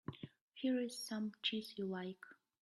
[0.55, 2.25] Here's some cheese you like.